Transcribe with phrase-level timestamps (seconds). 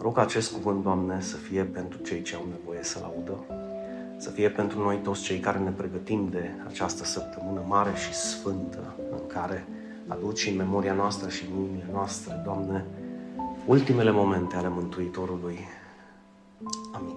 [0.00, 3.44] Rog acest cuvânt, Doamne, să fie pentru cei ce au nevoie să-L audă,
[4.16, 8.94] să fie pentru noi toți cei care ne pregătim de această săptămână mare și sfântă
[9.10, 9.66] în care
[10.06, 12.84] aduci în memoria noastră și în inimile noastre, Doamne,
[13.66, 15.58] ultimele momente ale Mântuitorului.
[16.94, 17.16] Amin.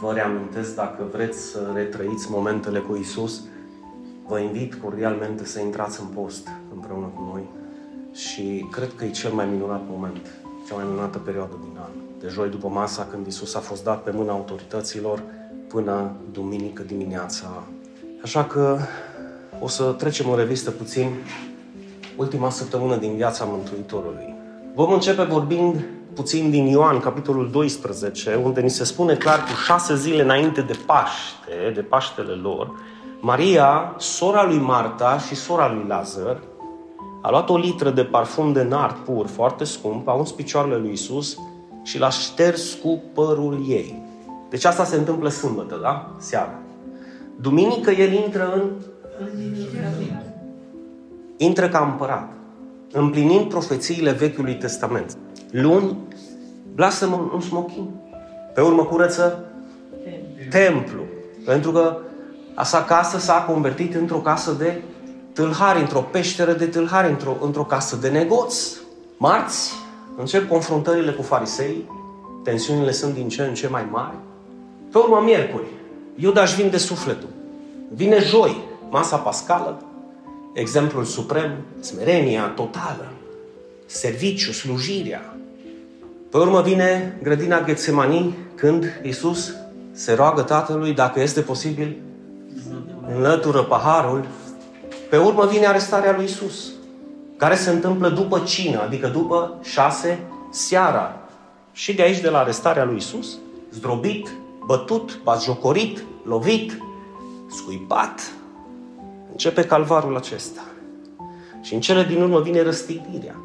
[0.00, 3.44] Vă reamintesc, dacă vreți să retrăiți momentele cu Isus,
[4.26, 7.58] vă invit cordialmente să intrați în post împreună cu noi
[8.14, 10.30] și cred că e cel mai minunat moment,
[10.68, 11.90] cea mai minunată perioadă din an.
[12.20, 15.22] De joi după masa, când Isus a fost dat pe mâna autorităților,
[15.68, 17.62] până duminică dimineața.
[18.22, 18.78] Așa că
[19.60, 21.10] o să trecem în revistă puțin
[22.16, 24.34] ultima săptămână din viața Mântuitorului.
[24.74, 29.96] Vom începe vorbind puțin din Ioan, capitolul 12, unde ni se spune clar cu șase
[29.96, 32.72] zile înainte de Paște, de Paștele lor,
[33.20, 36.40] Maria, sora lui Marta și sora lui Lazar,
[37.22, 40.92] a luat o litră de parfum de nard pur, foarte scump, a uns picioarele lui
[40.92, 41.36] Isus
[41.82, 44.02] și l-a șters cu părul ei.
[44.50, 46.14] Deci asta se întâmplă sâmbătă, da?
[46.18, 46.58] Seara.
[47.36, 48.70] Duminică el intră în...
[51.36, 52.32] Intră ca împărat,
[52.92, 55.16] împlinind profețiile Vechiului Testament.
[55.50, 55.96] Luni,
[56.74, 57.88] blasă un smochin.
[58.54, 59.44] Pe urmă curăță
[60.50, 61.02] templu.
[61.44, 61.96] Pentru că
[62.54, 64.82] Asa casă s-a convertit într-o casă de
[65.32, 68.76] tâlhari, într-o peșteră de tâlhari, într-o, într-o casă de negoți.
[69.16, 69.72] Marți
[70.16, 71.90] încep confruntările cu farisei,
[72.44, 74.16] tensiunile sunt din ce în ce mai mari.
[74.92, 75.66] Pe urmă, miercuri,
[76.14, 77.28] Iuda își vinde sufletul.
[77.94, 79.82] Vine joi, masa pascală,
[80.52, 83.12] exemplul suprem, smerenia totală,
[83.86, 85.36] serviciu, slujirea.
[86.30, 89.54] Pe urmă vine grădina Ghețemanii, când Iisus
[89.92, 91.96] se roagă Tatălui, dacă este posibil,
[93.14, 94.26] înlătură paharul.
[95.10, 96.70] Pe urmă vine arestarea lui Isus,
[97.36, 100.18] care se întâmplă după cină, adică după șase
[100.50, 101.16] seara.
[101.72, 103.38] Și de aici, de la arestarea lui Isus,
[103.70, 104.30] zdrobit,
[104.66, 106.82] bătut, batjocorit, lovit,
[107.50, 108.32] scuipat,
[109.30, 110.60] începe calvarul acesta.
[111.60, 113.36] Și în cele din urmă vine răstignirea.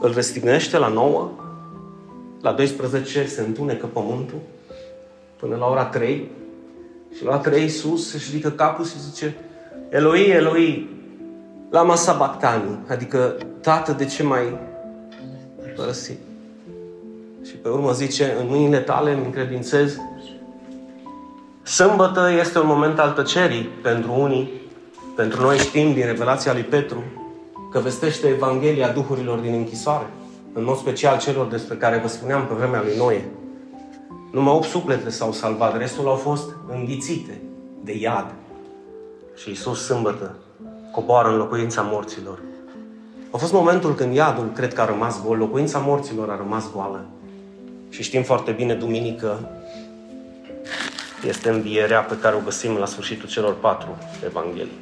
[0.00, 1.30] Îl răstignește la 9,
[2.40, 4.38] la 12 se întunecă pământul,
[5.36, 6.30] până la ora 3,
[7.16, 9.36] și la trei sus își ridică capul și zice
[9.90, 10.88] Eloi, Eloi,
[11.74, 14.58] lama sabactani, adică Tată, de ce mai
[15.76, 16.18] părăsit?
[17.44, 19.96] Și pe urmă zice, în mâinile tale îmi încredințez.
[21.62, 24.50] Sâmbătă este un moment al tăcerii pentru unii.
[25.16, 27.04] Pentru noi știm din revelația lui Petru
[27.70, 30.06] că vestește Evanghelia duhurilor din închisoare,
[30.52, 33.24] în mod special celor despre care vă spuneam pe vremea lui Noe.
[34.32, 37.40] Numai 8 suplete s-au salvat, restul au fost înghițite
[37.84, 38.34] de iad.
[39.34, 40.34] Și Iisus sâmbătă
[40.94, 42.38] coboară în locuința morților.
[43.30, 47.04] A fost momentul când iadul cred că a rămas gol, locuința morților a rămas goală.
[47.88, 49.48] Și știm foarte bine, duminică
[51.26, 53.88] este învierea pe care o găsim la sfârșitul celor patru
[54.24, 54.78] evanghelii.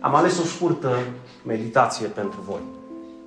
[0.00, 0.96] Am ales o scurtă
[1.44, 2.60] meditație pentru voi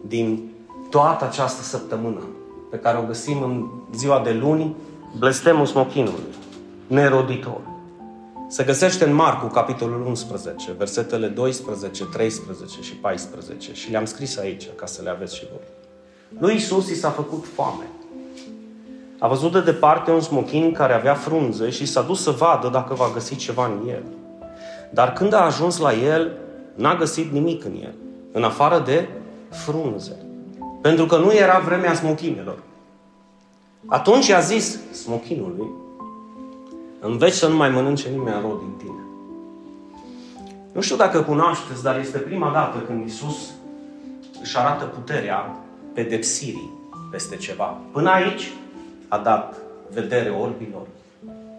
[0.08, 0.50] din
[0.90, 2.22] toată această săptămână
[2.70, 3.66] pe care o găsim în
[3.96, 4.76] ziua de luni
[5.18, 6.24] blestemul smochinului,
[6.88, 7.62] neroditor.
[8.56, 14.68] Se găsește în Marcu, capitolul 11, versetele 12, 13 și 14 și le-am scris aici
[14.76, 15.68] ca să le aveți și voi.
[16.40, 17.88] Lui Isus i s-a făcut foame.
[19.20, 22.94] A văzut de departe un smochin care avea frunze și s-a dus să vadă dacă
[22.94, 24.04] va găsi ceva în el.
[24.90, 26.32] Dar când a ajuns la el,
[26.76, 27.94] n-a găsit nimic în el,
[28.32, 29.08] în afară de
[29.50, 30.26] frunze.
[30.82, 32.60] Pentru că nu era vremea smochinelor.
[33.86, 35.68] Atunci a zis smochinului,
[37.06, 39.00] înveți să nu mai mănânce nimeni rod din tine.
[40.72, 43.38] Nu știu dacă cunoașteți, dar este prima dată când Isus
[44.42, 45.56] își arată puterea
[45.94, 46.72] pedepsirii
[47.12, 47.78] peste ceva.
[47.92, 48.52] Până aici
[49.08, 49.56] a dat
[49.94, 50.88] vedere orbilor,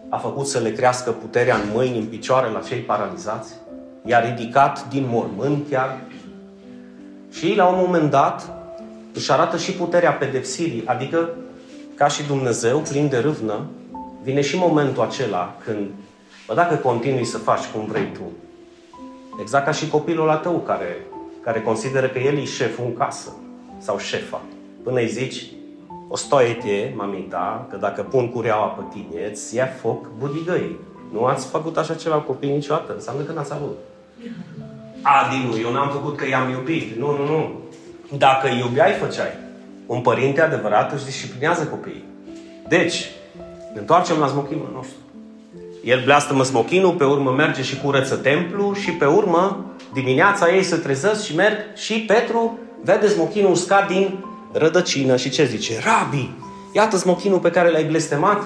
[0.09, 3.53] a făcut să le crească puterea în mâini, în picioare la cei paralizați,
[4.05, 5.97] i-a ridicat din mormânt chiar
[7.31, 8.49] și la un moment dat
[9.13, 11.29] își arată și puterea pedepsirii, adică
[11.95, 13.65] ca și Dumnezeu, plin de râvnă,
[14.27, 15.89] vine și momentul acela când,
[16.47, 18.31] bă, dacă continui să faci cum vrei tu,
[19.41, 21.05] exact ca și copilul la tău care,
[21.43, 23.35] care consideră că el e șeful în casă
[23.77, 24.41] sau șefa,
[24.83, 25.45] până îi zici,
[26.07, 30.79] o stoietie, mamita, că dacă pun cureaua pe tine, îți ia foc budigăii.
[31.13, 33.77] Nu ați făcut așa ceva cu copiii niciodată, înseamnă că n-ați avut.
[35.01, 36.97] A, Dinu, eu n-am făcut că i-am iubit.
[36.97, 37.51] Nu, nu, nu.
[38.17, 39.37] Dacă îi iubeai, făceai.
[39.85, 42.05] Un părinte adevărat își disciplinează copiii.
[42.67, 43.11] Deci,
[43.77, 44.95] ne întoarcem la smochinul nostru.
[45.83, 50.75] El bleastă smochinul, pe urmă merge și curăță templu și pe urmă dimineața ei se
[50.75, 55.73] trezesc și merg și Petru vede smochinul uscat din rădăcină și ce zice?
[55.83, 56.29] Rabi,
[56.71, 58.43] iată smochinul pe care l-ai blestemat,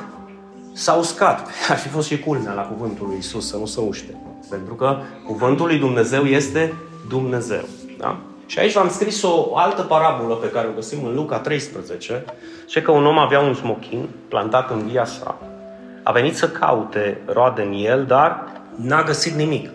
[0.74, 1.48] s-a uscat.
[1.70, 4.16] Ar fi fost și culmea la cuvântul lui Isus, să nu se uște.
[4.50, 6.74] Pentru că cuvântul lui Dumnezeu este
[7.10, 7.64] Dumnezeu.
[7.98, 8.20] Da?
[8.52, 12.26] Și aici v-am scris o altă parabolă pe care o găsim în Luca 13,
[12.68, 15.38] ce că un om avea un smochin plantat în via sa,
[16.04, 18.46] a venit să caute roade în el, dar
[18.76, 19.70] n-a găsit nimic.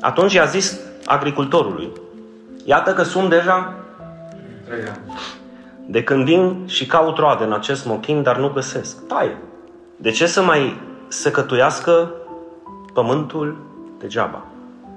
[0.00, 1.92] Atunci i-a zis agricultorului,
[2.64, 3.74] iată că sunt deja
[5.86, 9.06] de când vin și caut roade în acest smochin, dar nu găsesc.
[9.06, 9.36] Taie.
[9.96, 12.10] De ce să mai secătuiască
[12.92, 13.56] pământul
[13.98, 14.44] degeaba?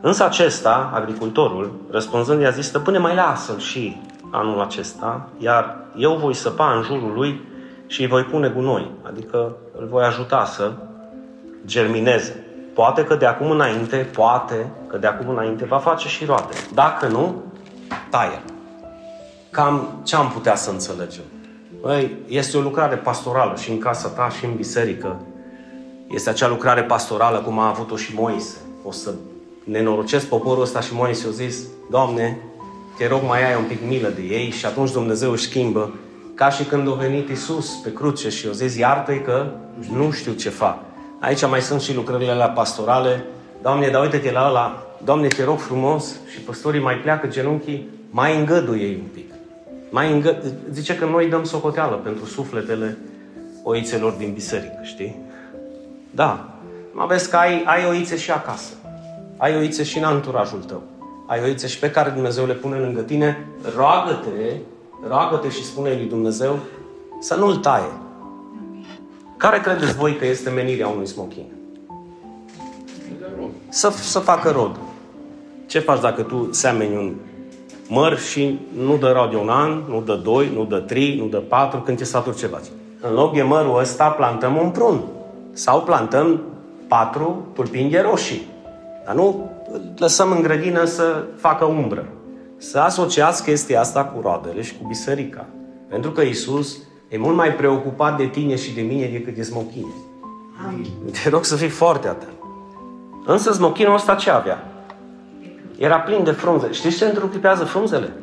[0.06, 4.02] Însă acesta, agricultorul, răspunzând, i-a zis, stăpâne, mai lasă-l și
[4.32, 7.42] anul acesta, iar eu voi săpa în jurul lui
[7.88, 10.72] și îi voi pune gunoi, adică îl voi ajuta să
[11.66, 12.46] germineze.
[12.74, 16.54] Poate că de acum înainte, poate că de acum înainte va face și roade.
[16.74, 17.44] Dacă nu,
[18.10, 18.42] taie.
[19.50, 21.24] Cam ce am putea să înțelegem?
[21.82, 25.20] Băi, este o lucrare pastorală și în casa ta și în biserică.
[26.10, 28.58] Este acea lucrare pastorală cum a avut-o și Moise.
[28.84, 29.14] O să
[29.64, 32.38] nenorocesc poporul ăsta și Moise a zis, Doamne,
[32.98, 35.94] te rog mai ai un pic milă de ei și atunci Dumnezeu își schimbă
[36.36, 39.52] ca și când a venit Isus pe cruce și a zis, iartă-i că
[39.96, 40.78] nu știu ce fac.
[41.20, 43.26] Aici mai sunt și lucrările la pastorale.
[43.62, 48.38] Doamne, dar uite-te la ăla, Doamne, te rog frumos și păstorii mai pleacă genunchii, mai
[48.38, 49.32] îngăduie ei un pic.
[49.90, 50.44] Mai îngă...
[50.72, 52.98] Zice că noi dăm socoteală pentru sufletele
[53.64, 55.16] oițelor din biserică, știi?
[56.12, 56.50] Da.
[56.92, 58.74] Mă vezi că ai, ai oițe și acasă.
[59.44, 60.82] Ai oițe și în anturajul tău.
[61.26, 63.48] Ai oițe și pe care Dumnezeu le pune lângă tine.
[63.76, 64.56] Roagă-te,
[65.08, 66.60] roagă-te și spune lui Dumnezeu
[67.20, 67.92] să nu-l taie.
[69.38, 71.46] Care credeți voi că este menirea unui smochin?
[73.70, 74.80] Să, să facă rod.
[75.66, 77.14] Ce faci dacă tu semeni un
[77.88, 81.28] măr și nu dă rod de un an, nu dă doi, nu dă trei, nu
[81.28, 82.68] dă patru, când te saturi ce faci?
[83.02, 85.04] În loc de mărul ăsta plantăm un prun.
[85.52, 86.42] Sau plantăm
[86.88, 88.52] patru tulpini roșii.
[89.06, 89.50] Dar nu
[89.98, 92.06] lăsăm în grădină să facă umbră.
[92.58, 95.46] Să asociați chestia asta cu roadele și cu biserica.
[95.90, 96.78] Pentru că Isus
[97.10, 99.94] e mult mai preocupat de tine și de mine decât de smochine.
[101.24, 102.32] Te rog să fii foarte atent.
[103.26, 104.68] Însă smochinul ăsta ce avea?
[105.78, 106.72] Era plin de frunze.
[106.72, 108.14] Știți ce întruchipează frunzele?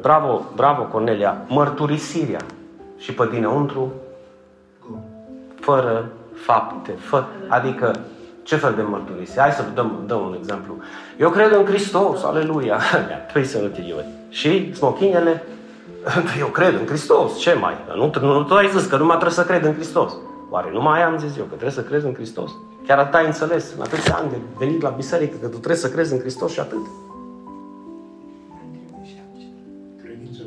[0.00, 1.36] Bravo, bravo, Cornelia.
[1.48, 2.40] Mărturisirea.
[2.98, 3.92] Și pe dinăuntru,
[5.60, 6.90] fără fapte.
[6.90, 8.00] Fă, adică,
[8.46, 9.40] ce fel de mărturisire?
[9.40, 10.76] Hai să dăm, dăm un exemplu.
[11.18, 12.80] Eu cred în Hristos, aleluia.
[13.32, 14.04] Păi să nu te ioi.
[14.28, 15.42] Și smochinele,
[16.38, 17.74] eu cred în Hristos, ce mai?
[17.96, 20.12] Nu, nu, tu ai zis că numai trebuie să cred în Hristos.
[20.50, 22.50] Oare nu mai am zis eu că trebuie să crezi în Hristos?
[22.86, 25.90] Chiar atât ai înțeles în atâția ani de venit la biserică că tu trebuie să
[25.90, 26.86] crezi în Hristos și atât.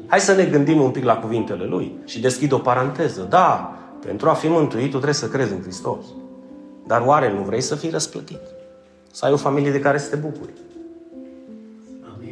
[0.07, 3.25] Hai să ne gândim un pic la cuvintele Lui și deschid o paranteză.
[3.29, 6.05] Da, pentru a fi mântuit, tu trebuie să crezi în Hristos.
[6.89, 8.39] Dar oare nu vrei să fii răsplătit?
[9.11, 10.51] Să ai o familie de care să te bucuri?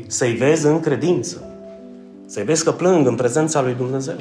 [0.08, 1.44] Să-i vezi în credință.
[2.26, 4.16] Să-i vezi că plâng în prezența lui Dumnezeu.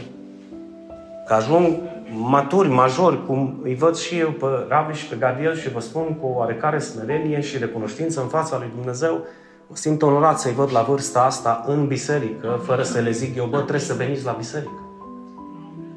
[1.27, 1.77] Că ajung
[2.11, 6.17] maturi, majori, cum îi văd și eu pe Raviș și pe Gadiel și vă spun
[6.21, 9.25] cu o oarecare smerenie și recunoștință în fața lui Dumnezeu,
[9.67, 13.47] mă simt onorat să-i văd la vârsta asta în biserică, fără să le zic eu,
[13.47, 14.81] bă, trebuie să veniți la biserică.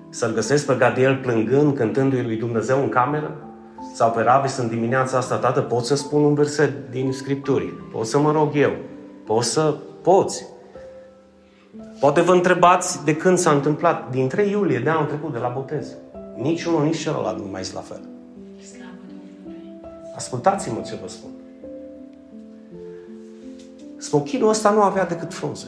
[0.09, 3.35] Să-l găsesc pe Gadiel plângând, cântându-i lui Dumnezeu în cameră?
[3.93, 7.65] Sau pe Ravi în dimineața asta, tată, pot să spun un verset din Scripturi?
[7.65, 8.71] Pot să mă rog eu?
[9.25, 9.75] Pot să...
[10.01, 10.45] Poți.
[11.99, 14.09] Poate vă întrebați de când s-a întâmplat.
[14.09, 15.87] Din 3 iulie de anul trecut, de la botez.
[16.35, 18.01] Nici unul, nici celălalt nu mai este la fel.
[20.15, 21.29] Ascultați-mă ce vă spun.
[23.97, 25.67] Smochinul ăsta nu avea decât frunze.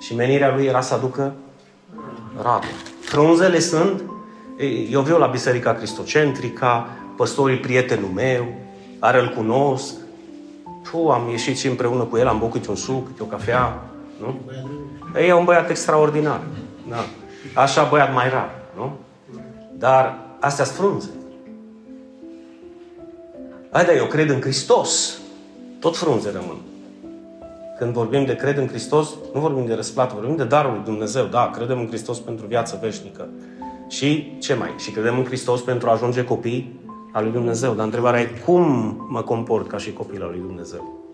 [0.00, 1.32] Și menirea lui era să aducă
[2.42, 2.66] radă.
[3.00, 4.02] Frunzele sunt,
[4.90, 8.46] eu viu la Biserica Cristocentrica, păstorii prietenul meu,
[8.98, 9.94] are îl cunosc,
[10.90, 13.82] tu, am ieșit și împreună cu el, am băut un suc, o cafea,
[14.20, 14.40] nu?
[15.20, 16.40] E un băiat extraordinar.
[16.88, 17.04] Da.
[17.54, 18.92] Așa băiat mai rar, nu?
[19.78, 21.10] Dar astea sunt frunze.
[23.70, 25.18] Haide, eu cred în Hristos.
[25.80, 26.56] Tot frunze rămân.
[27.78, 31.24] Când vorbim de cred în Hristos, nu vorbim de răsplată, vorbim de darul lui Dumnezeu.
[31.24, 33.28] Da, credem în Hristos pentru viață veșnică.
[33.88, 34.74] Și ce mai?
[34.78, 36.80] Și credem în Hristos pentru a ajunge copii
[37.12, 37.74] al lui Dumnezeu.
[37.74, 41.04] Dar întrebarea e cum mă comport ca și copil al lui Dumnezeu?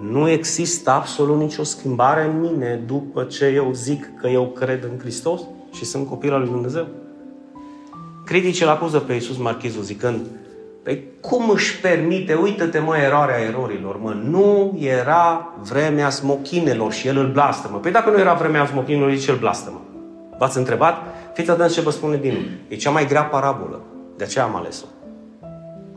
[0.00, 4.98] Nu există absolut nicio schimbare în mine după ce eu zic că eu cred în
[4.98, 5.40] Hristos
[5.72, 6.86] și sunt copil al lui Dumnezeu.
[8.24, 10.26] Criticii îl acuză pe Iisus Marchizu zicând
[10.82, 17.16] Păi cum își permite, uită-te mă, eroarea erorilor, mă, nu era vremea smochinelor și el
[17.16, 17.78] îl blastămă.
[17.78, 19.80] Păi dacă nu era vremea smochinelor, zice el blastămă.
[20.38, 20.96] V-ați întrebat?
[21.32, 23.80] Fiți atenți ce vă spune din E cea mai grea parabolă.
[24.16, 24.86] De aceea am ales-o.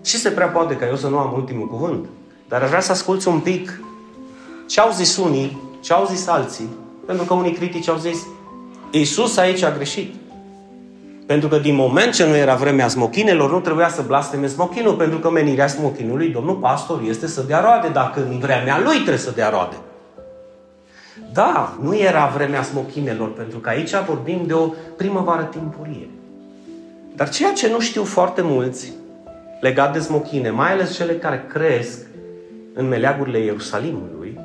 [0.04, 2.06] Și se prea poate ca eu să nu am ultimul cuvânt.
[2.48, 3.82] Dar aș vrea să asculți un pic
[4.68, 6.70] ce au zis unii, ce au zis alții.
[7.06, 8.26] Pentru că unii critici au zis,
[8.92, 10.14] Iisus aici a greșit.
[11.26, 15.18] Pentru că din moment ce nu era vremea smochinelor, nu trebuia să blasteme smochinul, pentru
[15.18, 19.32] că menirea smochinului, domnul pastor, este să dea roade, dacă în vremea lui trebuie să
[19.32, 19.76] dea roade.
[21.34, 26.10] Da, nu era vremea smochinelor, pentru că aici vorbim de o primăvară timpurie.
[27.16, 28.92] Dar ceea ce nu știu foarte mulți
[29.62, 32.00] legat de smochine, mai ales cele care cresc
[32.74, 34.40] în meleagurile Ierusalimului,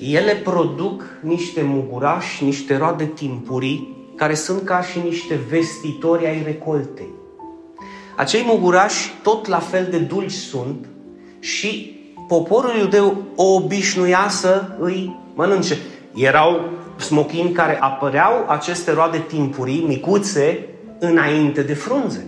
[0.00, 7.08] ele produc niște mugurași, niște roade timpurii, care sunt ca și niște vestitori ai recoltei.
[8.16, 10.86] Acei mugurași tot la fel de dulci sunt
[11.40, 11.98] și
[12.28, 15.78] poporul iudeu o obișnuia să îi mănânce.
[16.14, 22.26] Erau smochini care apăreau aceste roade timpurii, micuțe, înainte de frunze.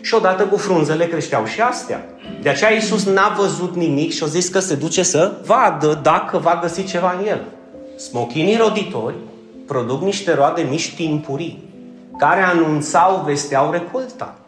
[0.00, 2.04] Și odată cu frunzele creșteau și astea.
[2.42, 6.38] De aceea Iisus n-a văzut nimic și a zis că se duce să vadă dacă
[6.38, 7.44] va găsi ceva în el.
[7.96, 9.14] Smochinii roditori
[9.66, 11.64] produc niște roade mici timpurii,
[12.18, 14.38] care anunțau, vesteau recolta.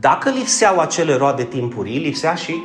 [0.00, 2.62] Dacă lipseau acele roade timpurii, lipsea și de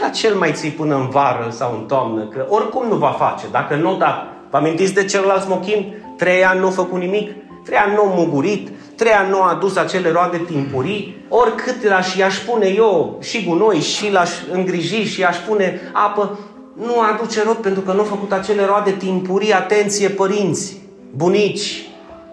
[0.00, 3.46] la cel mai ții până în vară sau în toamnă, că oricum nu va face.
[3.50, 5.94] Dacă nu, da, vă amintiți de celălalt smochin?
[6.16, 7.30] Trei ani nu a făcut nimic,
[7.64, 12.16] trei ani nu a mugurit, trei ani nu a adus acele roade timpurii, oricât l-aș
[12.16, 16.38] i-aș pune eu și gunoi și l-aș îngriji și aș pune apă,
[16.74, 19.52] nu aduce rod pentru că nu a făcut acele roade timpurii.
[19.52, 20.76] Atenție, părinți,
[21.16, 21.88] bunici,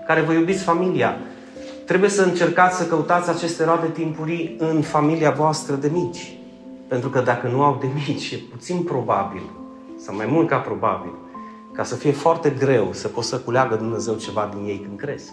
[0.07, 1.17] care vă iubiți familia.
[1.85, 6.36] Trebuie să încercați să căutați aceste roade timpurii în familia voastră de mici.
[6.87, 9.41] Pentru că dacă nu au de mici, e puțin probabil,
[9.97, 11.13] sau mai mult ca probabil,
[11.73, 15.31] ca să fie foarte greu să poți să culeagă Dumnezeu ceva din ei când cresc.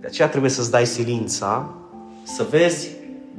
[0.00, 1.74] De aceea trebuie să-ți dai silința,
[2.22, 2.90] să vezi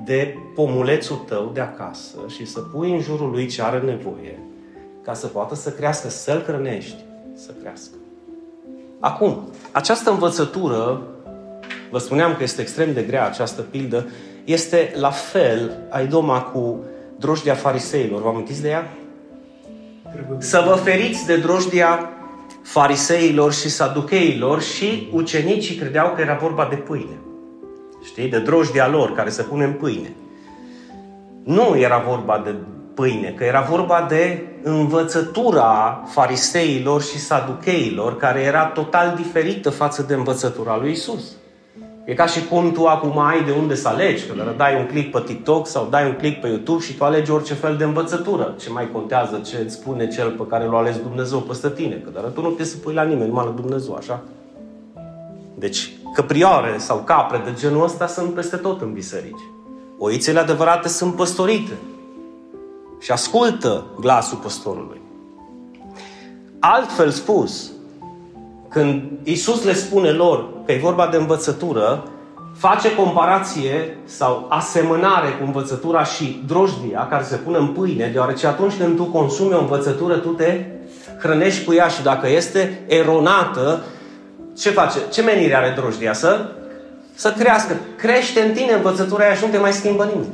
[0.04, 4.40] de pomulețul tău de acasă și să pui în jurul lui ce are nevoie
[5.06, 7.04] ca să poată să crească, să-l hrănești,
[7.36, 7.94] să crească.
[9.00, 11.02] Acum, această învățătură,
[11.92, 14.08] vă spuneam că este extrem de grea această pildă,
[14.44, 16.84] este la fel, ai doma cu
[17.20, 18.22] drojdia fariseilor.
[18.22, 18.90] Vă amintiți de ea?
[20.38, 22.10] Să vă feriți de drojdia
[22.62, 27.20] fariseilor și saducheilor și ucenicii credeau că era vorba de pâine.
[28.04, 28.30] Știi?
[28.30, 30.16] De drojdia lor care se pune în pâine.
[31.44, 32.56] Nu era vorba de
[32.94, 40.14] pâine, că era vorba de învățătura fariseilor și saducheilor, care era total diferită față de
[40.14, 41.32] învățătura lui Isus.
[42.06, 45.12] E ca și cum tu acum ai de unde să alegi, că dai un click
[45.12, 48.56] pe TikTok sau dai un click pe YouTube și tu alegi orice fel de învățătură.
[48.60, 52.10] Ce mai contează ce îți spune cel pe care l-a ales Dumnezeu peste tine, că
[52.14, 54.24] dar tu nu te să pui la nimeni, numai la Dumnezeu, așa?
[55.56, 59.42] Deci, căprioare sau capre de genul ăsta sunt peste tot în biserici.
[59.98, 61.74] Oițele adevărate sunt păstorite
[63.00, 65.02] și ascultă glasul păstorului.
[66.60, 67.72] Altfel spus,
[68.76, 72.04] când Isus le spune lor că e vorba de învățătură,
[72.58, 78.74] face comparație sau asemănare cu învățătura și drojdia care se pune în pâine, deoarece atunci
[78.78, 80.66] când tu consumi o învățătură, tu te
[81.20, 83.84] hrănești cu ea și dacă este eronată,
[84.58, 84.98] ce face?
[85.12, 86.14] Ce menire are drojdia?
[86.14, 86.50] Să,
[87.14, 87.76] să crească.
[87.98, 90.34] Crește în tine învățătura aia și nu te mai schimbă nimeni.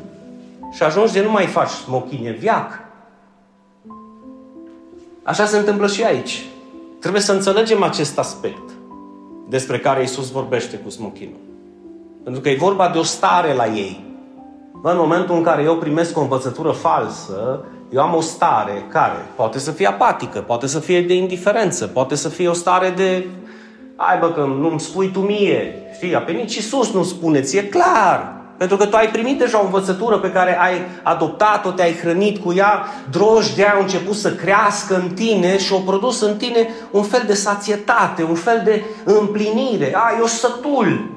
[0.72, 2.80] Și ajungi de nu mai faci smochine, viac.
[5.24, 6.46] Așa se întâmplă și aici.
[7.02, 8.72] Trebuie să înțelegem acest aspect
[9.48, 11.40] despre care Isus vorbește cu smochinul.
[12.24, 14.04] Pentru că e vorba de o stare la ei.
[14.84, 19.60] În momentul în care eu primesc o învățătură falsă, eu am o stare care poate
[19.60, 23.26] să fie apatică, poate să fie de indiferență, poate să fie o stare de
[23.96, 28.41] ai bă că nu-mi spui tu mie, știi, pe nici Iisus nu spune, ți-e clar.
[28.62, 32.54] Pentru că tu ai primit deja o învățătură pe care ai adoptat-o, te-ai hrănit cu
[32.54, 37.24] ea, drojdea au început să crească în tine și au produs în tine un fel
[37.28, 39.86] de sațietate, un fel de împlinire.
[39.86, 41.10] Ai, eu sătul.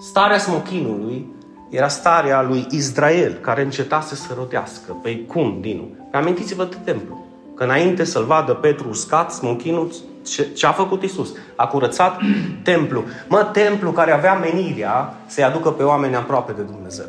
[0.00, 1.26] Starea smochinului
[1.68, 4.96] era starea lui Israel, care încetase să rodească.
[5.02, 5.88] Păi cum, Dinu?
[6.12, 7.26] Amintiți-vă de templu.
[7.56, 9.92] Că înainte să-l vadă Petru uscat, smochinul
[10.28, 11.32] ce, ce a făcut Isus?
[11.56, 12.20] A curățat
[12.62, 13.04] templu.
[13.28, 17.06] Mă, templu care avea menirea să-i aducă pe oameni aproape de Dumnezeu.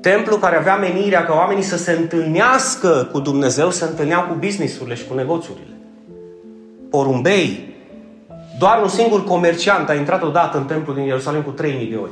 [0.00, 4.94] Templu care avea menirea ca oamenii să se întâlnească cu Dumnezeu, să întâlneau cu businessurile
[4.94, 5.76] și cu negoțurile.
[6.90, 7.74] Porumbei,
[8.58, 12.10] doar un singur comerciant a intrat odată în templu din Ierusalim cu 3000 de oi.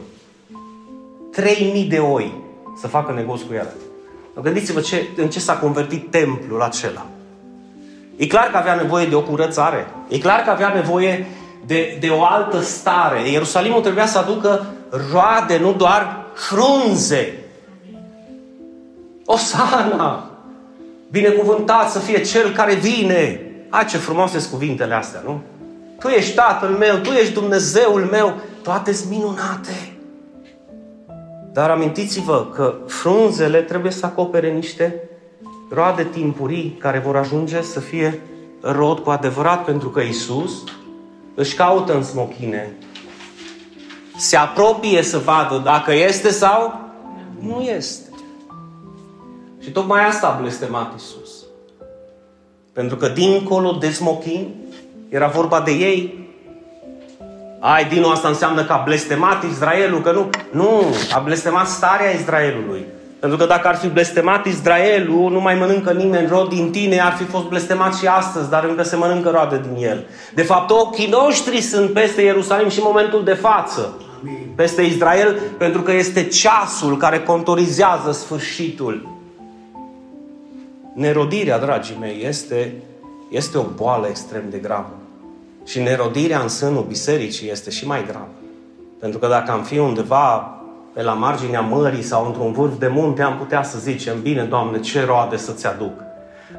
[1.32, 2.32] 3000 de oi
[2.80, 3.74] să facă negoți cu ele.
[4.42, 7.06] Gândiți-vă ce, în ce s-a convertit templul acela.
[8.16, 9.86] E clar că avea nevoie de o curățare.
[10.08, 11.26] E clar că avea nevoie
[11.66, 13.28] de, de o altă stare.
[13.30, 14.66] Ierusalimul trebuia să aducă
[15.12, 17.38] roade, nu doar frunze.
[19.24, 20.30] Osana!
[21.10, 23.40] Binecuvântat să fie Cel care vine!
[23.68, 25.40] Ai ce frumoase sunt cuvintele astea, nu?
[25.98, 29.92] Tu ești Tatăl meu, Tu ești Dumnezeul meu, toate sunt minunate.
[31.52, 35.08] Dar amintiți-vă că frunzele trebuie să acopere niște
[35.74, 38.20] roade timpurii care vor ajunge să fie
[38.60, 40.64] rod cu adevărat, pentru că Isus
[41.34, 42.72] își caută în smochine.
[44.16, 46.80] Se apropie să vadă dacă este sau
[47.40, 48.08] nu este.
[49.60, 51.30] Și tocmai asta a blestemat Isus.
[52.72, 54.54] Pentru că dincolo de smochin
[55.08, 56.28] era vorba de ei.
[57.60, 60.30] Ai, din asta înseamnă că a blestemat Israelul, că nu.
[60.52, 62.84] Nu, a blestemat starea Israelului.
[63.24, 67.12] Pentru că dacă ar fi blestemat Israelul, nu mai mănâncă nimeni rod din tine, ar
[67.12, 70.06] fi fost blestemat și astăzi, dar încă se mănâncă roade din el.
[70.34, 74.00] De fapt, ochii noștri sunt peste Ierusalim și în momentul de față.
[74.54, 79.08] Peste Israel, pentru că este ceasul care contorizează sfârșitul.
[80.94, 82.72] Nerodirea, dragii mei, este,
[83.30, 84.92] este o boală extrem de gravă.
[85.66, 88.32] Și nerodirea în sânul bisericii este și mai gravă.
[89.00, 90.53] Pentru că dacă am fi undeva
[90.94, 94.80] pe la marginea mării sau într-un vârf de munte, am putea să zicem, bine, Doamne,
[94.80, 95.92] ce roade să-ți aduc.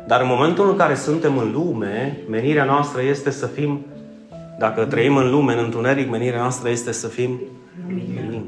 [0.08, 3.86] Dar în momentul în care suntem în lume, menirea noastră este să fim,
[4.60, 7.40] dacă trăim în lume, în întuneric, menirea noastră este să fim
[7.88, 8.44] lumină.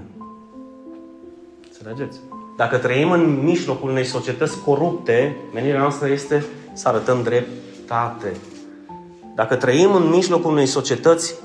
[1.68, 2.20] Înțelegeți?
[2.58, 8.32] Dacă trăim în mijlocul unei societăți corupte, menirea noastră este să arătăm dreptate.
[9.36, 11.36] Dacă trăim în mijlocul unei societăți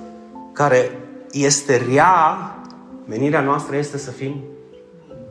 [0.53, 0.91] care
[1.33, 2.37] este rea,
[3.05, 4.35] menirea noastră este să fim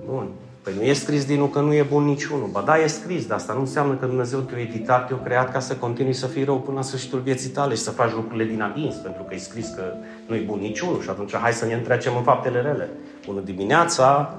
[0.06, 0.30] buni.
[0.62, 2.50] Păi nu e scris din că nu e bun niciunul.
[2.51, 5.60] Ba da, e scris, dar asta nu înseamnă că Dumnezeu te-a editat, te-a creat ca
[5.60, 8.62] să continui să fii rău până la sfârșitul vieții tale și să faci lucrurile din
[8.62, 9.84] adins, pentru că e scris că
[10.28, 12.89] nu e bun niciunul și atunci hai să ne întrecem în faptele rele.
[13.26, 14.36] Bună dimineața!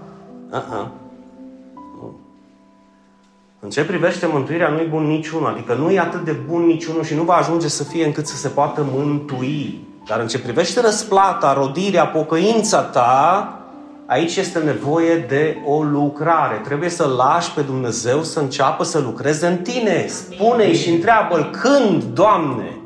[0.50, 0.86] Uh-uh.
[3.64, 7.02] În ce privește mântuirea, nu e bun niciunul, adică nu e atât de bun niciunul
[7.02, 9.80] și nu va ajunge să fie încât să se poată mântui.
[10.06, 13.56] Dar în ce privește răsplata, rodirea, pocăința ta,
[14.06, 16.56] aici este nevoie de o lucrare.
[16.64, 20.06] Trebuie să lași pe Dumnezeu să înceapă să lucreze în tine.
[20.06, 22.76] Spune-i și întreabă-L când, Doamne?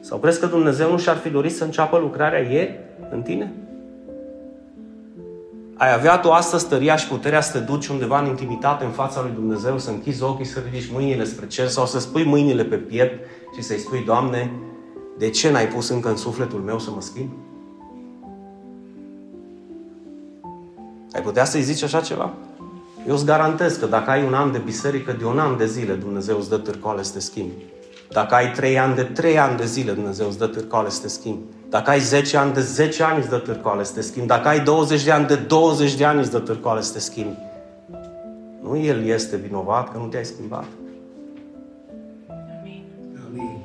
[0.00, 2.78] Sau crezi că Dumnezeu nu și-ar fi dorit să înceapă lucrarea ieri
[3.10, 3.52] în tine?
[5.80, 9.20] Ai avea tu astăzi tăria și puterea să te duci undeva în intimitate în fața
[9.20, 12.76] lui Dumnezeu, să închizi ochii, să ridici mâinile spre cer sau să spui mâinile pe
[12.76, 14.52] piept și să-i spui, Doamne,
[15.18, 17.30] de ce n-ai pus încă în sufletul meu să mă schimb?
[21.12, 22.32] Ai putea să-i zici așa ceva?
[23.08, 25.94] Eu îți garantez că dacă ai un an de biserică, de un an de zile
[25.94, 27.54] Dumnezeu îți dă târcoale să te schimbi.
[28.10, 31.08] Dacă ai trei ani de trei ani de zile, Dumnezeu îți dă târcoale să te
[31.08, 31.42] schimbi.
[31.70, 34.28] Dacă ai 10 ani de 10 ani îți dă târcoale să te schimbi.
[34.28, 37.36] Dacă ai 20 de ani de 20 de ani îți dă târcoale să te schimbi.
[38.62, 40.64] Nu El este vinovat că nu te-ai schimbat.
[43.28, 43.58] Amin.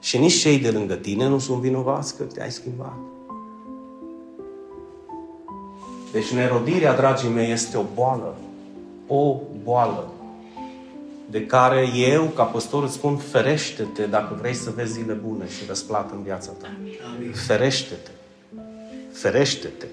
[0.00, 2.96] Și nici cei de lângă tine nu sunt vinovați că te-ai schimbat.
[6.12, 8.34] Deci nerodirea, dragii mei, este o boală.
[9.06, 10.08] O boală
[11.32, 15.64] de care eu, ca păstor, îți spun, ferește-te dacă vrei să vezi zile bune și
[15.68, 16.66] răsplată în viața ta.
[17.16, 17.32] Amin.
[17.32, 18.10] Ferește-te.
[19.12, 19.86] Ferește-te.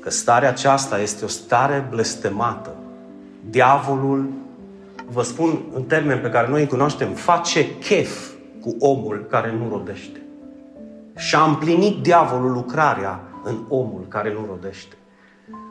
[0.00, 2.74] Că starea aceasta este o stare blestemată.
[3.50, 4.28] Diavolul,
[5.10, 9.68] vă spun în termeni pe care noi îi cunoaștem, face chef cu omul care nu
[9.68, 10.22] rodește.
[11.16, 14.96] Și a împlinit diavolul lucrarea în omul care nu rodește.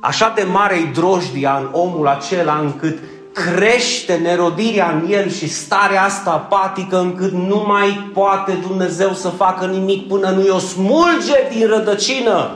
[0.02, 3.00] Așa de mare e drojdia în omul acela încât
[3.36, 9.66] crește nerodirea în el și starea asta apatică încât nu mai poate Dumnezeu să facă
[9.66, 12.52] nimic până nu o smulge din rădăcină,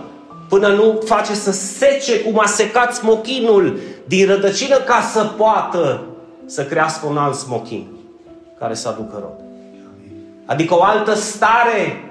[0.49, 6.01] până nu face să sece cum a secat smochinul din rădăcină ca să poată
[6.45, 7.87] să crească un alt smochin
[8.59, 9.45] care să aducă rod.
[10.45, 12.03] Adică o altă stare.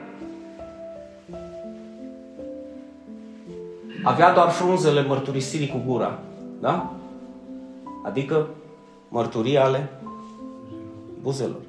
[4.02, 6.18] Avea doar frunzele mărturisirii cu gura.
[6.61, 6.90] Da?
[8.04, 8.46] Adică
[9.09, 9.90] mărturii ale
[11.23, 11.61] buzelor.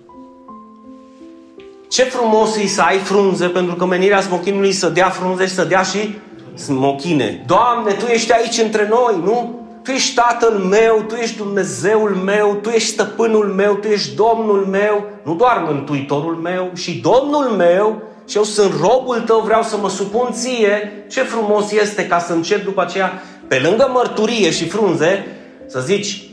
[1.89, 5.63] Ce frumos e să ai frunze, pentru că menirea smochinului să dea frunze și să
[5.63, 6.17] dea și
[6.53, 7.43] smochine.
[7.47, 9.59] Doamne, Tu ești aici între noi, nu?
[9.83, 14.65] Tu ești Tatăl meu, Tu ești Dumnezeul meu, Tu ești Stăpânul meu, Tu ești Domnul
[14.65, 19.77] meu, nu doar Mântuitorul meu, și Domnul meu și eu sunt robul tău, vreau să
[19.77, 24.67] mă supun ție, ce frumos este ca să încep după aceea, pe lângă mărturie și
[24.67, 25.27] frunze,
[25.67, 26.28] să zici,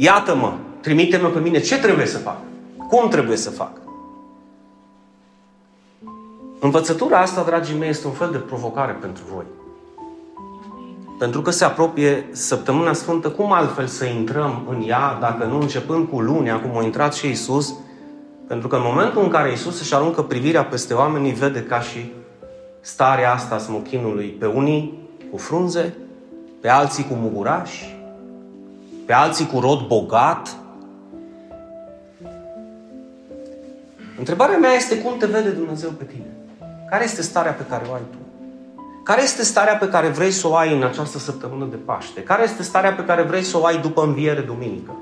[0.00, 2.36] iată-mă, trimite-mă pe mine, ce trebuie să fac?
[2.88, 3.70] Cum trebuie să fac?
[6.60, 9.44] Învățătura asta, dragii mei, este un fel de provocare pentru voi.
[11.18, 16.08] Pentru că se apropie săptămâna sfântă, cum altfel să intrăm în ea, dacă nu începând
[16.08, 17.74] cu lunea, cum a intrat și Isus,
[18.46, 22.12] pentru că în momentul în care Isus își aruncă privirea peste oameni, vede ca și
[22.80, 24.98] starea asta a smochinului pe unii
[25.30, 25.94] cu frunze,
[26.60, 27.97] pe alții cu mugurași,
[29.08, 30.56] pe alții cu rod bogat.
[34.18, 36.36] Întrebarea mea este cum te vede Dumnezeu pe tine?
[36.90, 38.16] Care este starea pe care o ai tu?
[39.04, 42.22] Care este starea pe care vrei să o ai în această săptămână de Paște?
[42.22, 44.96] Care este starea pe care vrei să o ai după înviere duminică?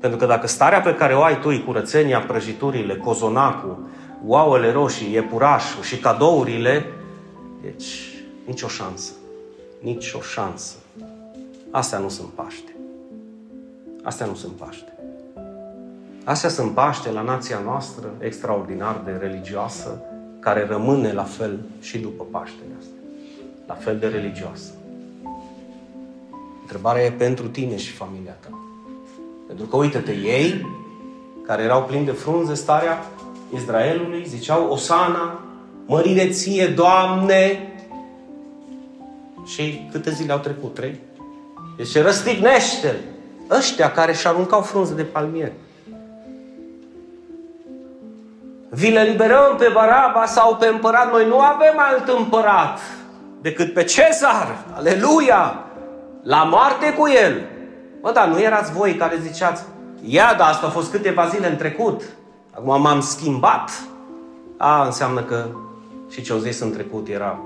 [0.00, 3.78] Pentru că dacă starea pe care o ai tu e curățenia, prăjiturile, cozonacul,
[4.26, 6.86] ouăle roșii, iepurașul și cadourile,
[7.62, 9.12] deci nicio șansă.
[9.80, 10.76] Nici o șansă.
[11.72, 12.76] Astea nu sunt Paște.
[14.02, 14.92] Astea nu sunt Paște.
[16.24, 20.02] Astea sunt Paște la nația noastră, extraordinar de religioasă,
[20.40, 22.96] care rămâne la fel și după Paștele astea.
[23.66, 24.70] La fel de religioasă.
[26.60, 28.58] Întrebarea e pentru tine și familia ta.
[29.46, 30.66] Pentru că, uite-te, ei,
[31.46, 33.04] care erau plini de frunze, starea
[33.54, 35.44] Israelului, ziceau, Osana,
[35.86, 37.66] mărire ție, Doamne!
[39.44, 40.74] Și câte zile au trecut?
[40.74, 41.00] Trei?
[41.76, 43.00] Deci răstignește
[43.50, 45.52] ăștia care și aruncau frunze de palmieri.
[48.68, 51.10] Vi le liberăm pe Baraba sau pe împărat.
[51.10, 52.78] Noi nu avem alt împărat
[53.40, 54.64] decât pe Cezar.
[54.74, 55.64] Aleluia!
[56.22, 57.42] La moarte cu el.
[58.00, 59.62] Bă, dar nu erați voi care ziceați,
[60.02, 62.02] ia, dar asta a fost câteva zile în trecut.
[62.50, 63.70] Acum m-am schimbat.
[64.56, 65.46] A, înseamnă că
[66.10, 67.38] și ce au zis în trecut era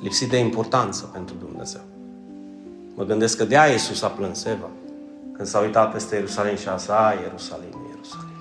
[0.00, 1.80] lipsit de importanță pentru Dumnezeu.
[2.96, 4.68] Mă gândesc că de aia Iisus a plâns Eva.
[5.32, 8.34] Când s-a uitat peste Ierusalim și a zis, a, Ierusalim, Ierusalim.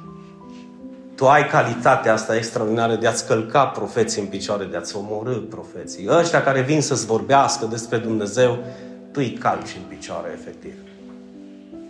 [1.15, 6.07] Tu ai calitatea asta extraordinară de a-ți călca profeții în picioare, de a-ți omorâ profeții.
[6.09, 8.57] Ăștia care vin să-ți vorbească despre Dumnezeu,
[9.11, 10.73] tu îi calci în picioare, efectiv.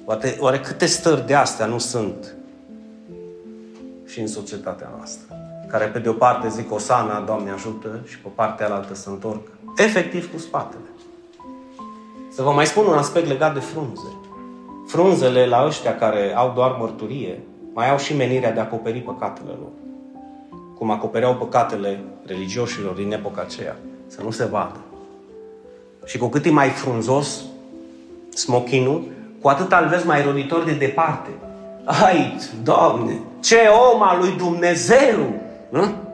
[0.06, 2.36] Oare, oare câte stări de astea nu sunt
[4.06, 5.38] și în societatea noastră?
[5.68, 9.48] Care pe de o parte zic Osana, Doamne ajută, și pe partea altă să întorc
[9.76, 10.95] efectiv cu spatele.
[12.36, 14.08] Să vă mai spun un aspect legat de frunze.
[14.88, 17.42] Frunzele la ăștia care au doar mărturie,
[17.74, 19.70] mai au și menirea de a acoperi păcatele lor.
[20.78, 23.76] Cum acopereau păcatele religioșilor din epoca aceea.
[24.08, 24.80] Să nu se vadă.
[26.06, 27.42] Și cu cât e mai frunzos
[28.34, 29.04] smochinul,
[29.42, 31.30] cu atât îl vezi mai roditor de departe.
[32.04, 33.58] Ai, Doamne, ce
[33.94, 35.34] om al lui Dumnezeu!
[35.70, 36.05] Nu?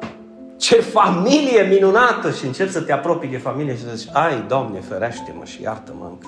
[0.61, 2.31] Ce familie minunată!
[2.31, 6.05] Și încep să te apropii de familie și să zici, ai, Doamne, ferește-mă și iartă-mă
[6.09, 6.27] încă.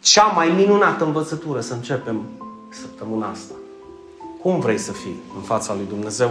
[0.00, 2.22] Cea mai minunată învățătură să începem
[2.70, 3.54] săptămâna asta.
[4.42, 6.30] Cum vrei să fii în fața lui Dumnezeu?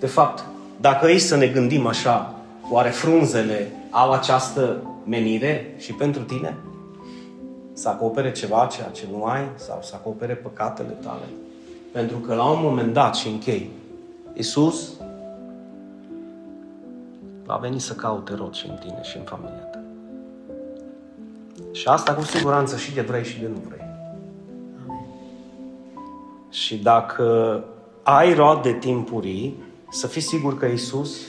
[0.00, 0.44] De fapt,
[0.80, 2.34] dacă ei să ne gândim așa,
[2.70, 6.56] oare frunzele au această menire și pentru tine?
[7.72, 11.24] Să acopere ceva ceea ce nu ai sau să acopere păcatele tale?
[11.92, 13.70] Pentru că la un moment dat și închei,
[14.34, 14.92] Iisus
[17.52, 19.82] va veni să caute roci în tine și în familia ta.
[21.72, 23.80] Și asta cu siguranță și de vrei și de nu vrei.
[26.50, 27.64] Și dacă
[28.02, 31.20] ai roade timpurii, să fii sigur că Isus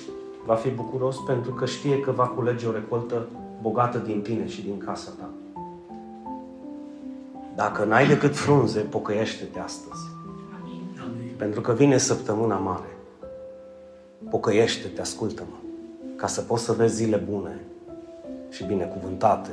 [0.46, 3.26] va fi bucuros pentru că știe că va culege o recoltă
[3.62, 5.30] bogată din tine și din casa ta.
[7.56, 10.02] Dacă n-ai decât frunze, pocăiește-te astăzi.
[10.62, 11.36] Amin.
[11.38, 12.98] Pentru că vine săptămâna mare.
[14.30, 15.63] Pocăiește-te, ascultă-mă,
[16.24, 17.60] ca să poți să vezi zile bune
[18.50, 19.50] și binecuvântate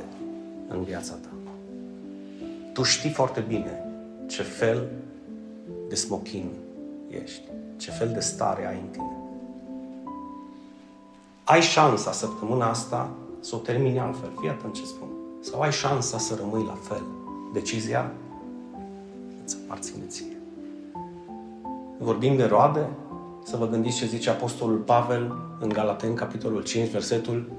[0.67, 1.29] în viața ta.
[2.73, 3.85] Tu știi foarte bine
[4.27, 4.91] ce fel
[5.87, 6.49] de smochin
[7.23, 7.41] ești,
[7.77, 9.17] ce fel de stare ai în tine.
[11.43, 14.29] Ai șansa săptămâna asta să o termini altfel.
[14.39, 15.07] Fii atent ce spun.
[15.39, 17.03] Sau ai șansa să rămâi la fel.
[17.53, 18.11] Decizia
[19.43, 20.37] îți aparține ție.
[21.97, 22.89] Vorbim de roade,
[23.43, 27.49] să vă gândiți ce zice Apostolul Pavel în Galaten, capitolul 5, versetul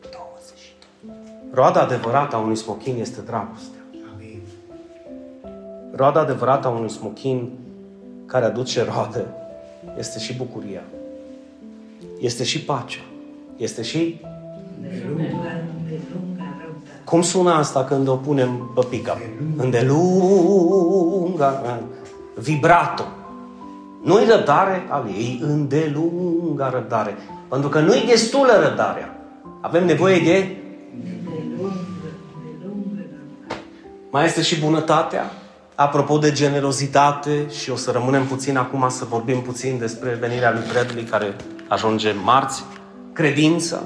[0.00, 0.74] 20.
[1.52, 3.78] Roada adevărată a unui smochin este dragostea.
[5.96, 7.50] Roada adevărată a unui smochin
[8.26, 9.26] care aduce roade
[9.98, 10.82] este și bucuria.
[12.20, 13.00] Este și pacea.
[13.56, 14.20] Este și
[17.04, 19.18] cum sună asta când o punem pe pick-up?
[19.56, 20.82] Îndelunga.
[22.34, 23.04] Vibrato.
[24.04, 27.16] Nu-i răbdare al ei, îndelunga răbdare.
[27.48, 29.16] Pentru că nu-i destulă răbdarea.
[29.60, 30.56] Avem nevoie de...
[34.10, 35.30] Mai este și bunătatea.
[35.74, 40.62] Apropo de generozitate, și o să rămânem puțin acum să vorbim puțin despre venirea lui
[40.72, 41.34] Bradley, care
[41.68, 42.64] ajunge marți.
[43.12, 43.82] Credința.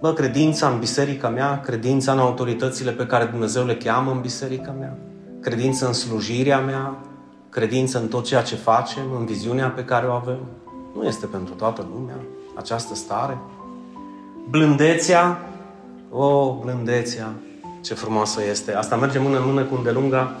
[0.00, 4.74] Bă, credința în biserica mea, credința în autoritățile pe care Dumnezeu le cheamă în biserica
[4.78, 4.96] mea,
[5.40, 6.96] credință în slujirea mea,
[7.50, 10.38] credință în tot ceea ce facem, în viziunea pe care o avem.
[10.94, 12.16] Nu este pentru toată lumea
[12.54, 13.38] această stare.
[14.50, 15.48] Blândețea,
[16.10, 17.32] o, oh, blândețea,
[17.80, 18.74] ce frumoasă este.
[18.74, 20.36] Asta merge mână în mână cu îndelunga.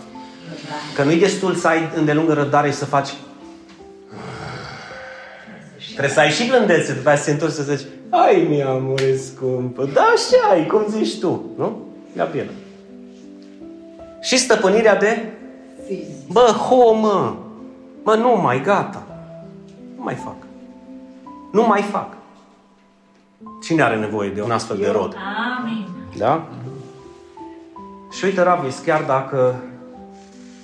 [0.94, 3.14] Că nu-i destul să ai îndelungă răbdare și să faci
[5.98, 9.16] Trebuie să ai și blândețe, după aceea să se întorci să zici, ai mi amore
[9.16, 11.86] scumpă, da așa ai, cum zici tu, nu?
[12.16, 12.50] Gabriela.
[14.20, 15.32] Și stăpânirea de?
[16.32, 17.34] Bă, ho, mă,
[18.02, 19.06] mă, nu mai, gata.
[19.96, 20.36] Nu mai fac.
[21.52, 22.16] Nu mai fac.
[23.62, 25.16] Cine are nevoie de un astfel de rod?
[25.58, 25.88] Amin.
[26.16, 26.48] Da?
[28.10, 29.54] Și uite, Ravis, chiar dacă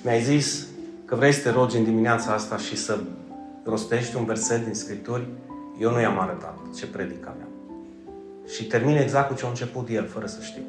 [0.03, 0.67] mi-ai zis
[1.05, 2.97] că vrei să te rogi în dimineața asta și să
[3.63, 5.27] rostești un verset din Scripturi,
[5.79, 7.47] eu nu i-am arătat ce predica mea.
[8.47, 10.61] Și termin exact cu ce a început el, fără să știu.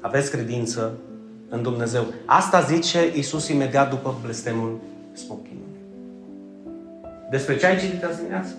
[0.00, 0.92] Aveți credință
[1.52, 2.04] în Dumnezeu.
[2.24, 4.78] Asta zice Isus imediat după blestemul
[5.12, 5.80] smochinului.
[7.30, 8.54] Despre ce ai citit azi dimineață?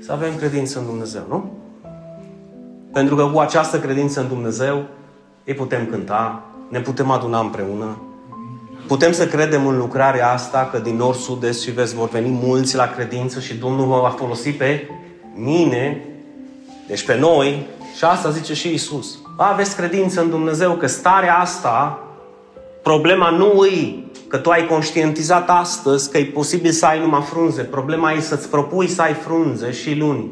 [0.00, 1.52] Să avem credință în Dumnezeu, nu?
[2.92, 4.84] Pentru că cu această credință în Dumnezeu
[5.44, 7.98] îi putem cânta, ne putem aduna împreună,
[8.86, 12.28] Putem să credem în lucrarea asta, că din nord, sud, est și vest vor veni
[12.28, 14.88] mulți la credință și Domnul mă va folosi pe
[15.34, 16.04] mine,
[16.86, 19.18] deci pe noi, și asta zice și Isus.
[19.50, 21.98] Aveți credință în Dumnezeu că starea asta,
[22.82, 27.62] problema nu e că tu ai conștientizat astăzi că e posibil să ai numai frunze.
[27.62, 30.30] Problema e să-ți propui să ai frunze și luni.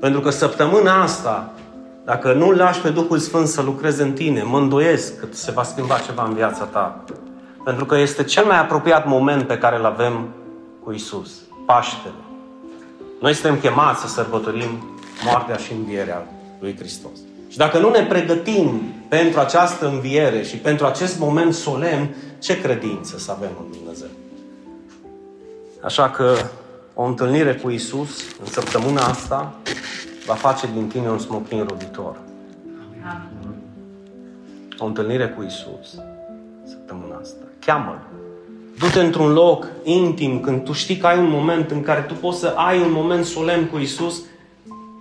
[0.00, 1.52] Pentru că săptămâna asta,
[2.04, 5.62] dacă nu lași pe Duhul Sfânt să lucreze în tine, mă îndoiesc că se va
[5.62, 7.04] schimba ceva în viața ta.
[7.64, 10.28] Pentru că este cel mai apropiat moment pe care îl avem
[10.84, 11.30] cu Isus,
[11.66, 12.14] Paștele.
[13.20, 16.26] Noi suntem chemați să sărbătorim moartea și învierea
[16.60, 17.18] lui Hristos.
[17.50, 23.18] Și dacă nu ne pregătim pentru această înviere și pentru acest moment solemn, ce credință
[23.18, 24.08] să avem în Dumnezeu?
[25.82, 26.36] Așa că
[26.94, 28.10] o întâlnire cu Isus
[28.40, 29.54] în săptămâna asta
[30.26, 32.16] va face din tine un smochin roditor.
[34.78, 36.00] O întâlnire cu Isus
[36.64, 37.44] săptămâna asta.
[37.58, 37.98] Cheamă-L.
[38.78, 42.38] Du-te într-un loc intim, când tu știi că ai un moment în care tu poți
[42.38, 44.22] să ai un moment solemn cu Isus,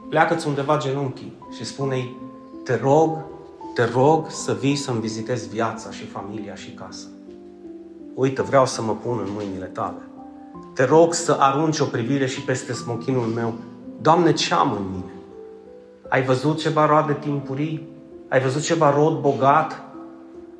[0.09, 2.15] pleacă-ți undeva genunchii și spune-i,
[2.69, 3.17] te rog,
[3.73, 7.07] te rog să vii să-mi vizitezi viața și familia și casa.
[8.13, 10.01] Uite, vreau să mă pun în mâinile tale.
[10.73, 13.53] Te rog să arunci o privire și peste smochinul meu.
[14.01, 15.13] Doamne, ce am în mine?
[16.09, 17.87] Ai văzut ceva roade timpurii?
[18.27, 19.83] Ai văzut ceva rod bogat?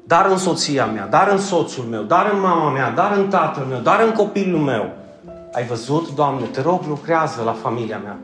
[0.04, 3.64] dar în soția mea, dar în soțul meu, dar în mama mea, dar în tatăl
[3.64, 4.90] meu, dar în copilul meu.
[5.54, 8.18] Ai văzut, Doamne, te rog, lucrează la familia mea.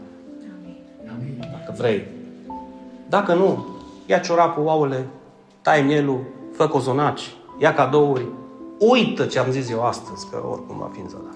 [1.39, 2.07] Dacă vrei.
[3.09, 3.74] Dacă nu,
[4.05, 5.07] ia ciorapul, oaule,
[5.61, 6.19] tai mielul,
[6.55, 8.27] fă cozonaci, ia cadouri.
[8.79, 11.35] Uită ce am zis eu astăzi, că oricum va fi în zadar.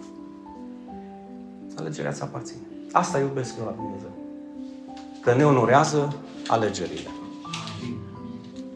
[1.79, 2.61] Alegerea ți aparține.
[2.91, 4.09] Asta iubesc eu la Dumnezeu.
[5.21, 6.15] Că ne onorează
[6.47, 7.09] alegerile.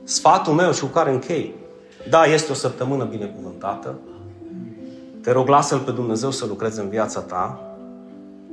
[0.03, 1.53] Sfatul meu și cu care închei
[2.09, 3.95] da, este o săptămână binecuvântată.
[5.21, 7.59] Te rog, lasă-L pe Dumnezeu să lucreze în viața ta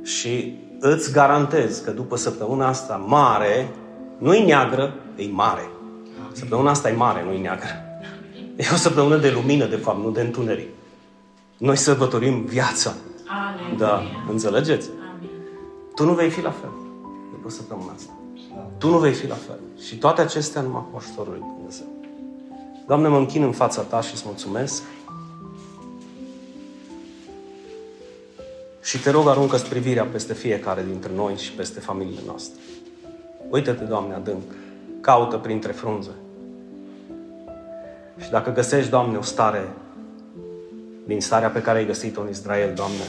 [0.01, 3.69] și îți garantez că după săptămâna asta mare,
[4.21, 5.69] nu-i neagră, e mare.
[6.31, 7.69] Săptămâna asta e mare, nu-i neagră.
[8.55, 10.69] E o săptămână de lumină, de fapt, nu de întuneric.
[11.57, 12.93] Noi sărbătorim viața.
[13.27, 13.77] Aleluia.
[13.77, 14.89] Da, înțelegeți?
[15.15, 15.29] Amin.
[15.95, 16.69] Tu nu vei fi la fel
[17.31, 18.11] după săptămâna asta.
[18.77, 19.59] Tu nu vei fi la fel.
[19.85, 21.87] Și toate acestea numai cu ajutorul lui Dumnezeu.
[22.87, 24.83] Doamne, mă închin în fața Ta și îți mulțumesc.
[28.81, 32.59] Și te rog, aruncă privirea peste fiecare dintre noi și peste familiile noastre.
[33.51, 34.41] Uită-te, Doamne, adânc.
[35.01, 36.09] Caută printre frunze.
[38.17, 39.67] Și dacă găsești, Doamne, o stare
[41.05, 43.03] din starea pe care ai găsit-o în Israel, Doamne,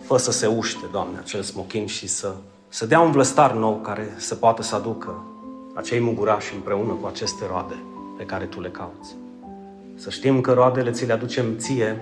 [0.00, 2.32] fă să se uște, Doamne, acel smochin și să,
[2.68, 5.24] să dea un vlăstar nou care să poată să aducă
[5.74, 7.74] acei mugurași împreună cu aceste roade
[8.18, 9.14] pe care tu le cauți.
[9.94, 12.00] Să știm că roadele ți le aducem ție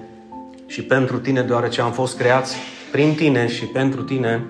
[0.67, 2.57] și pentru tine, deoarece am fost creați
[2.93, 4.47] prin tine și pentru tine,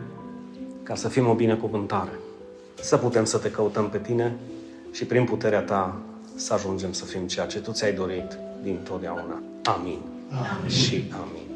[0.82, 2.10] ca să fim o binecuvântare.
[2.82, 4.36] Să putem să te căutăm pe tine
[4.90, 5.96] și prin puterea ta
[6.34, 9.42] să ajungem să fim ceea ce tu ți-ai dorit din totdeauna.
[9.64, 9.98] Amin.
[10.30, 10.68] amin.
[10.68, 11.49] Și amin.